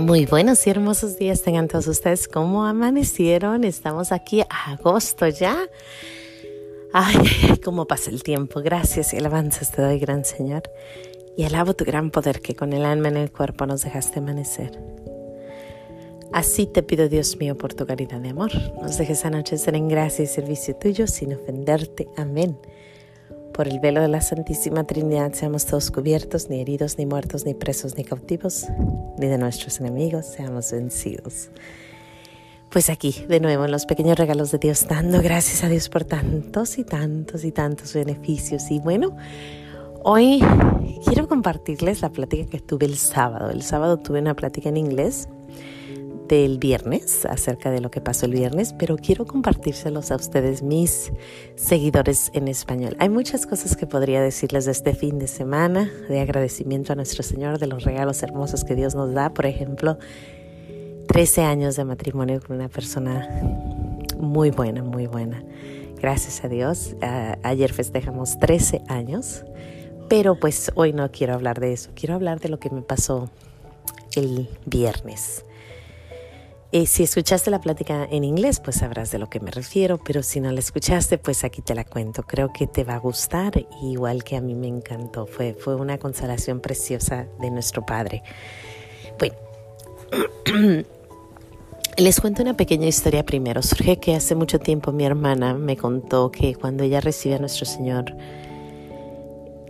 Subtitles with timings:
[0.00, 2.26] Muy buenos y hermosos días tengan todos ustedes.
[2.26, 3.62] ¿Cómo amanecieron?
[3.62, 5.68] Estamos aquí a agosto ya.
[6.94, 7.16] Ay,
[7.64, 8.62] cómo pasa el tiempo.
[8.62, 10.62] Gracias y alabanzas te doy, gran Señor.
[11.36, 14.80] Y alabo tu gran poder que con el alma en el cuerpo nos dejaste amanecer.
[16.32, 18.50] Así te pido, Dios mío, por tu caridad de amor.
[18.80, 22.08] Nos dejes anochecer en gracia y servicio tuyo sin ofenderte.
[22.16, 22.58] Amén.
[23.54, 27.52] Por el velo de la Santísima Trinidad seamos todos cubiertos, ni heridos, ni muertos, ni
[27.52, 28.66] presos, ni cautivos,
[29.18, 31.50] ni de nuestros enemigos seamos vencidos.
[32.70, 36.04] Pues aquí, de nuevo, en los pequeños regalos de Dios, dando gracias a Dios por
[36.04, 38.70] tantos y tantos y tantos beneficios.
[38.70, 39.14] Y bueno,
[40.02, 40.42] hoy
[41.04, 43.50] quiero compartirles la plática que tuve el sábado.
[43.50, 45.28] El sábado tuve una plática en inglés
[46.32, 51.12] del viernes, acerca de lo que pasó el viernes, pero quiero compartírselos a ustedes, mis
[51.56, 52.96] seguidores en español.
[53.00, 57.22] Hay muchas cosas que podría decirles de este fin de semana, de agradecimiento a nuestro
[57.22, 59.34] Señor, de los regalos hermosos que Dios nos da.
[59.34, 59.98] Por ejemplo,
[61.06, 63.28] 13 años de matrimonio con una persona
[64.18, 65.44] muy buena, muy buena.
[66.00, 66.96] Gracias a Dios.
[67.42, 69.44] ayer festejamos 13 años,
[70.08, 71.90] pero pues hoy no quiero hablar de eso.
[71.94, 73.28] Quiero hablar de lo que me pasó
[74.16, 75.44] el viernes.
[76.74, 80.22] Eh, si escuchaste la plática en inglés, pues sabrás de lo que me refiero, pero
[80.22, 82.22] si no la escuchaste, pues aquí te la cuento.
[82.22, 85.26] Creo que te va a gustar, igual que a mí me encantó.
[85.26, 88.22] Fue, fue una consolación preciosa de nuestro Padre.
[89.18, 89.34] Bueno,
[91.98, 93.60] les cuento una pequeña historia primero.
[93.60, 97.66] Surge que hace mucho tiempo mi hermana me contó que cuando ella recibe a nuestro
[97.66, 98.16] Señor,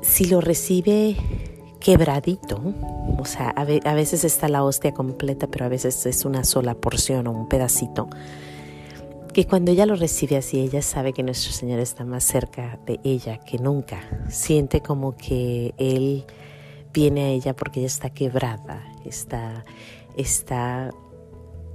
[0.00, 1.16] si lo recibe
[1.84, 2.62] quebradito,
[3.18, 7.26] o sea, a, veces está la hostia completa, pero a veces es una sola porción
[7.26, 8.08] o un pedacito,
[9.34, 13.00] que cuando ella lo recibe así, ella sabe que nuestro Señor está más cerca de
[13.04, 16.24] ella que nunca, siente como que Él
[16.94, 19.66] viene a ella porque ella está quebrada, está,
[20.16, 20.90] está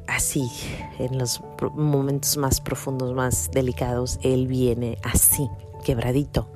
[0.08, 0.50] así,
[0.98, 1.40] en los
[1.76, 5.48] momentos más profundos, más delicados, Él viene así,
[5.84, 6.48] quebradito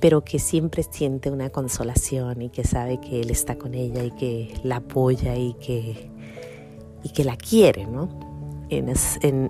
[0.00, 4.10] pero que siempre siente una consolación y que sabe que Él está con ella y
[4.12, 6.10] que la apoya y que,
[7.02, 8.08] y que la quiere, ¿no?
[8.70, 8.88] En,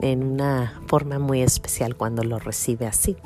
[0.02, 3.16] en, una forma muy especial cuando lo recibe así.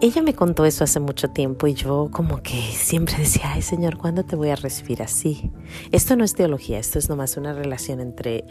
[0.00, 3.98] Ella me contó eso hace mucho tiempo y yo como que siempre decía, ay Señor,
[3.98, 5.52] ¿cuándo te voy a recibir así?
[5.92, 8.44] Esto no es teología, esto es nomás una relación entre,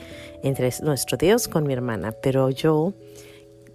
[0.43, 2.93] entre nuestro Dios con mi hermana, pero yo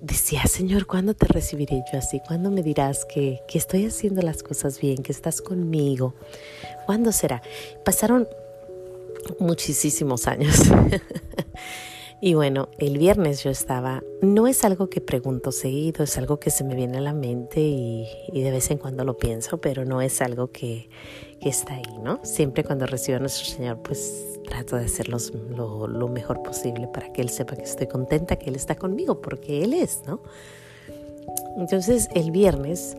[0.00, 2.20] decía, Señor, ¿cuándo te recibiré yo así?
[2.26, 6.14] ¿Cuándo me dirás que, que estoy haciendo las cosas bien, que estás conmigo?
[6.86, 7.42] ¿Cuándo será?
[7.84, 8.28] Pasaron
[9.38, 10.62] muchísimos años.
[12.20, 16.50] y bueno, el viernes yo estaba, no es algo que pregunto seguido, es algo que
[16.50, 19.84] se me viene a la mente y, y de vez en cuando lo pienso, pero
[19.84, 20.88] no es algo que,
[21.40, 22.20] que está ahí, ¿no?
[22.22, 27.12] Siempre cuando recibo a nuestro Señor, pues trato de hacer lo, lo, mejor posible para
[27.12, 30.20] que Él sepa que estoy contenta, que Él está conmigo, porque Él es, ¿no?
[31.56, 32.96] Entonces el viernes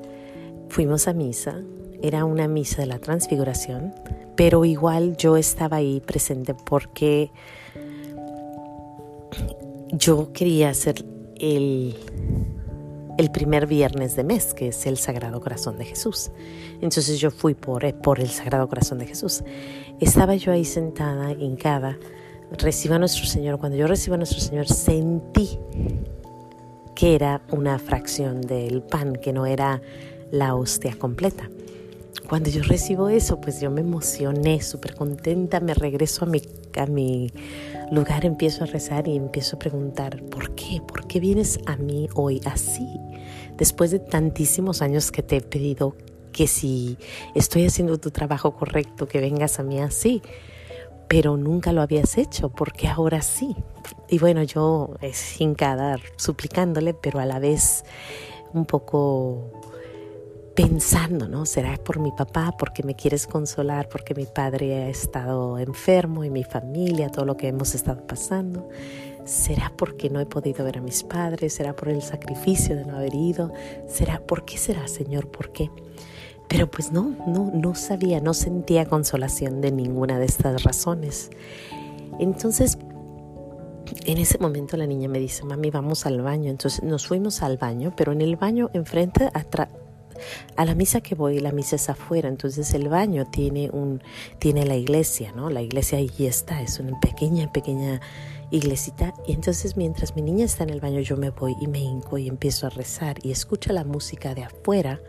[0.69, 1.61] fuimos a misa,
[2.01, 3.93] era una misa de la transfiguración,
[4.35, 7.31] pero igual yo estaba ahí presente porque
[9.91, 11.05] yo quería hacer
[11.39, 11.95] el
[13.17, 16.31] el primer viernes de mes, que es el Sagrado Corazón de Jesús.
[16.81, 19.43] Entonces yo fui por, eh, por el Sagrado Corazón de Jesús.
[19.99, 21.97] Estaba yo ahí sentada, hincada,
[22.51, 23.59] recibo a nuestro Señor.
[23.59, 25.59] Cuando yo recibo a nuestro Señor, sentí
[26.95, 29.81] que era una fracción del pan, que no era
[30.31, 31.49] la hostia completa.
[32.27, 36.41] Cuando yo recibo eso, pues yo me emocioné, súper contenta, me regreso a mi,
[36.75, 37.31] a mi
[37.91, 40.81] lugar, empiezo a rezar y empiezo a preguntar, ¿por qué?
[40.85, 42.87] ¿Por qué vienes a mí hoy así?
[43.57, 45.95] Después de tantísimos años que te he pedido
[46.31, 46.97] que si
[47.33, 50.21] estoy haciendo tu trabajo correcto, que vengas a mí así,
[51.07, 53.55] pero nunca lo habías hecho, porque ahora sí?
[54.09, 57.83] Y bueno, yo sin cada suplicándole, pero a la vez
[58.53, 59.51] un poco
[60.55, 61.45] pensando, ¿no?
[61.45, 66.29] ¿Será por mi papá, porque me quieres consolar, porque mi padre ha estado enfermo y
[66.29, 68.67] mi familia, todo lo que hemos estado pasando?
[69.27, 71.53] ¿Será porque no he podido ver a mis padres?
[71.53, 73.51] ¿Será por el sacrificio de no haber ido?
[73.85, 75.29] ¿Será por qué será, Señor?
[75.29, 75.69] ¿Por qué?
[76.47, 81.29] Pero pues no, no, no sabía, no sentía consolación de ninguna de estas razones.
[82.19, 82.77] Entonces,
[84.05, 86.49] en ese momento la niña me dice, mami, vamos al baño.
[86.49, 89.67] Entonces nos fuimos al baño, pero en el baño enfrente, atrás
[90.55, 94.01] a la misa que voy, la misa es afuera, entonces el baño tiene un
[94.39, 95.49] tiene la iglesia, ¿no?
[95.49, 98.01] La iglesia ahí está, es una pequeña pequeña
[98.51, 101.79] iglesita y entonces mientras mi niña está en el baño yo me voy y me
[101.79, 105.01] hinco y empiezo a rezar y escucho la música de afuera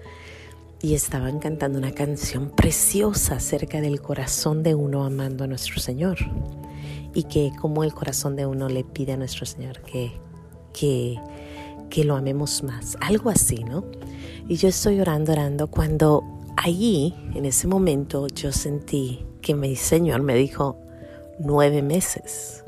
[0.81, 6.19] y estaban cantando una canción preciosa acerca del corazón de uno amando a nuestro Señor
[7.14, 10.12] y que como el corazón de uno le pide a nuestro Señor que,
[10.73, 11.19] que,
[11.90, 13.85] que lo amemos más, algo así, ¿no?
[14.49, 16.23] Y yo estoy orando, orando, cuando
[16.56, 20.76] allí, en ese momento, yo sentí que mi Señor me dijo,
[21.38, 22.64] nueve meses.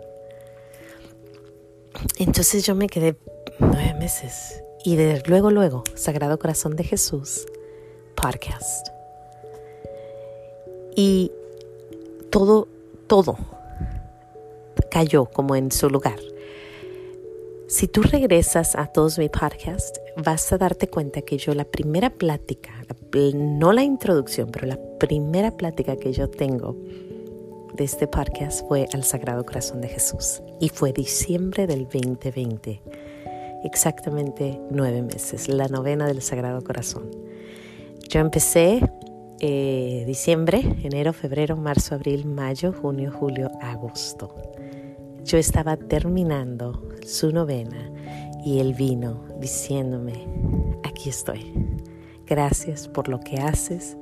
[2.19, 3.17] Entonces yo me quedé
[3.59, 4.63] nueve meses.
[4.85, 7.47] Y de luego, luego, Sagrado Corazón de Jesús,
[8.15, 8.89] podcast.
[10.97, 11.33] Y
[12.31, 12.69] todo,
[13.07, 13.37] todo
[14.91, 16.19] cayó como en su lugar.
[17.69, 22.11] Si tú regresas a todos mis podcasts, vas a darte cuenta que yo la primera
[22.11, 22.73] plática,
[23.35, 26.77] no la introducción, pero la primera plática que yo tengo
[27.75, 32.83] de este podcast fue al Sagrado Corazón de Jesús y fue diciembre del 2020,
[33.65, 37.11] exactamente nueve meses, la novena del Sagrado Corazón.
[38.09, 38.81] Yo empecé
[39.41, 44.35] eh, diciembre, enero, febrero, marzo, abril, mayo, junio, julio, agosto.
[45.25, 47.91] Yo estaba terminando su novena
[48.45, 50.27] y él vino diciéndome,
[50.83, 51.53] aquí estoy.
[52.27, 53.97] Gracias por lo que haces,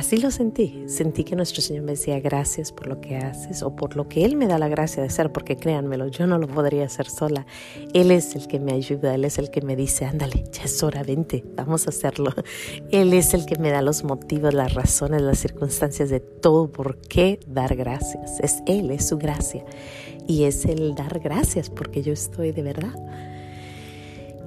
[0.00, 0.82] Así lo sentí.
[0.86, 4.24] Sentí que nuestro Señor me decía gracias por lo que haces o por lo que
[4.24, 7.44] Él me da la gracia de hacer, porque créanmelo, yo no lo podría hacer sola.
[7.92, 10.82] Él es el que me ayuda, Él es el que me dice, ándale, ya es
[10.82, 12.32] hora, vente, vamos a hacerlo.
[12.90, 16.96] Él es el que me da los motivos, las razones, las circunstancias de todo por
[17.02, 18.40] qué dar gracias.
[18.40, 19.66] Es Él, es su gracia.
[20.26, 22.94] Y es el dar gracias porque yo estoy de verdad.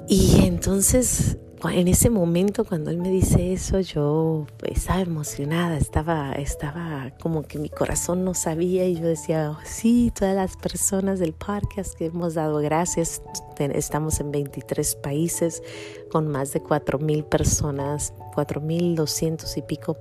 [0.08, 1.38] Y entonces
[1.70, 7.58] en ese momento cuando él me dice eso, yo estaba emocionada, estaba, estaba como que
[7.58, 12.08] mi corazón no sabía y yo decía, oh, sí, todas las personas del podcast que
[12.08, 13.22] hemos dado gracias,
[13.58, 15.64] estamos en 23 países
[16.12, 19.98] con más de 4 mil personas, 4 mil 200 y pico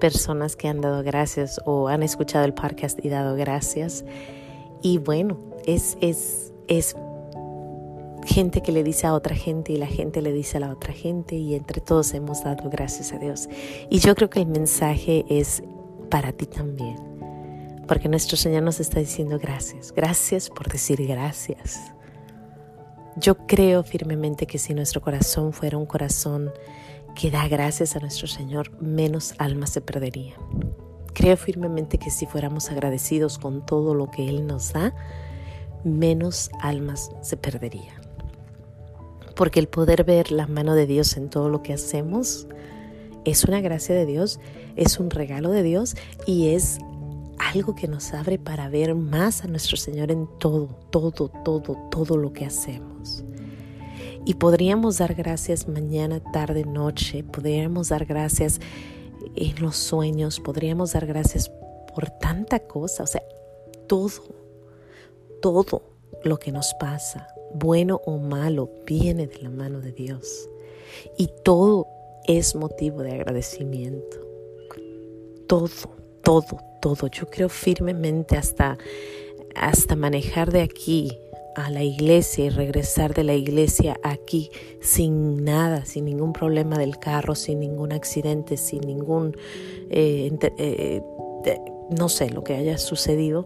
[0.00, 4.04] personas que han dado gracias o han escuchado el podcast y dado gracias.
[4.82, 6.96] Y bueno, es, es, es
[8.24, 10.92] gente que le dice a otra gente y la gente le dice a la otra
[10.92, 13.48] gente y entre todos hemos dado gracias a Dios.
[13.90, 15.62] Y yo creo que el mensaje es
[16.10, 16.96] para ti también,
[17.88, 21.80] porque nuestro Señor nos está diciendo gracias, gracias por decir gracias.
[23.16, 26.50] Yo creo firmemente que si nuestro corazón fuera un corazón
[27.14, 30.38] que da gracias a nuestro Señor, menos almas se perderían.
[31.12, 34.94] Creo firmemente que si fuéramos agradecidos con todo lo que Él nos da,
[35.84, 38.01] menos almas se perderían
[39.32, 42.46] porque el poder ver la mano de Dios en todo lo que hacemos
[43.24, 44.40] es una gracia de Dios,
[44.76, 45.96] es un regalo de Dios
[46.26, 46.78] y es
[47.38, 52.16] algo que nos abre para ver más a nuestro Señor en todo, todo, todo, todo
[52.16, 53.24] lo que hacemos.
[54.24, 58.60] Y podríamos dar gracias mañana, tarde, noche, podríamos dar gracias
[59.34, 61.50] en los sueños, podríamos dar gracias
[61.94, 63.22] por tanta cosa, o sea,
[63.88, 64.10] todo,
[65.40, 65.82] todo
[66.24, 70.48] lo que nos pasa, bueno o malo, viene de la mano de Dios.
[71.16, 71.86] Y todo
[72.26, 74.18] es motivo de agradecimiento.
[75.46, 75.68] Todo,
[76.22, 77.08] todo, todo.
[77.08, 78.78] Yo creo firmemente hasta,
[79.54, 81.18] hasta manejar de aquí
[81.54, 84.50] a la iglesia y regresar de la iglesia aquí
[84.80, 89.36] sin nada, sin ningún problema del carro, sin ningún accidente, sin ningún,
[89.90, 91.02] eh, eh,
[91.90, 93.44] no sé, lo que haya sucedido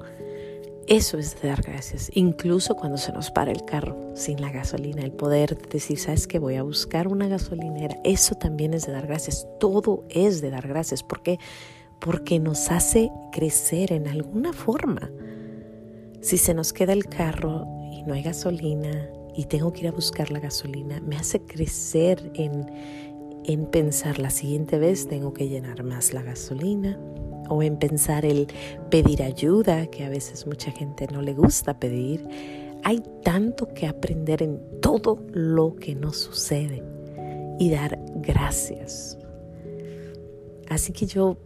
[0.89, 5.11] eso es dar gracias, incluso cuando se nos para el carro sin la gasolina, el
[5.11, 9.49] poder decir, sabes que voy a buscar una gasolinera, eso también es de dar gracias,
[9.59, 11.39] todo es de dar gracias, ¿por qué?
[11.99, 15.11] Porque nos hace crecer en alguna forma.
[16.21, 19.93] Si se nos queda el carro y no hay gasolina y tengo que ir a
[19.93, 22.71] buscar la gasolina, me hace crecer en,
[23.45, 26.97] en pensar la siguiente vez tengo que llenar más la gasolina,
[27.49, 28.49] o en pensar el
[28.91, 32.27] pedir ayuda, que a veces mucha gente no le gusta pedir.
[32.85, 36.83] Hay tanto que aprender en todo lo que nos sucede
[37.59, 39.19] y dar gracias.
[40.69, 41.37] Así que yo,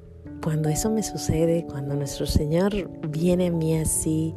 [0.43, 2.73] cuando eso me sucede, cuando nuestro Señor
[3.09, 4.35] viene a mí así,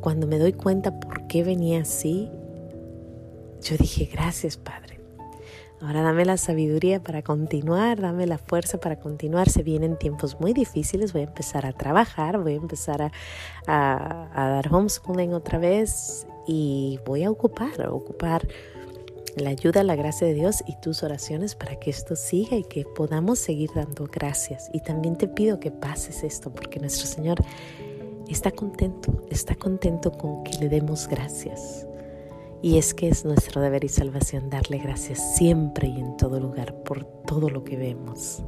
[0.00, 2.30] cuando me doy cuenta por qué venía así,
[3.62, 4.97] yo dije, gracias Padre.
[5.80, 9.48] Ahora dame la sabiduría para continuar, dame la fuerza para continuar.
[9.48, 13.12] Se vienen tiempos muy difíciles, voy a empezar a trabajar, voy a empezar a,
[13.66, 18.48] a, dar homeschooling otra vez y voy a ocupar, a ocupar
[19.36, 22.84] la ayuda, la gracia de Dios y tus oraciones para que esto siga y que
[22.84, 24.68] podamos seguir dando gracias.
[24.72, 27.38] Y también te pido que pases esto porque nuestro Señor
[28.28, 31.87] está contento, está contento con que le demos gracias.
[32.60, 36.74] Y es que es nuestro deber y salvación darle gracias siempre y en todo lugar
[36.82, 38.42] por todo lo que vemos.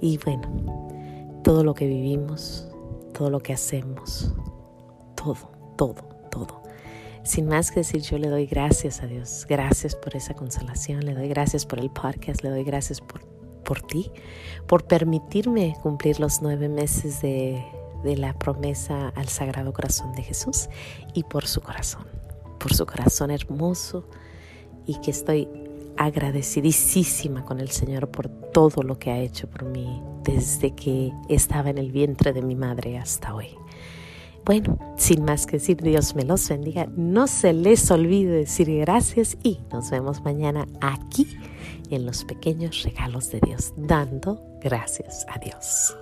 [0.00, 2.68] Y bueno, todo lo que vivimos,
[3.12, 4.34] todo lo que hacemos,
[5.14, 6.62] todo, todo, todo.
[7.22, 11.14] Sin más que decir, yo le doy gracias a Dios, gracias por esa consolación, le
[11.14, 13.24] doy gracias por el podcast, le doy gracias por,
[13.62, 14.10] por ti,
[14.66, 17.64] por permitirme cumplir los nueve meses de,
[18.02, 20.68] de la promesa al Sagrado Corazón de Jesús
[21.14, 22.23] y por su corazón
[22.64, 24.08] por su corazón hermoso
[24.86, 25.46] y que estoy
[25.98, 31.68] agradecidísima con el Señor por todo lo que ha hecho por mí desde que estaba
[31.68, 33.48] en el vientre de mi madre hasta hoy.
[34.46, 36.88] Bueno, sin más que decir, Dios me los bendiga.
[36.96, 41.36] No se les olvide decir gracias y nos vemos mañana aquí
[41.90, 45.94] en los pequeños regalos de Dios, dando gracias a Dios.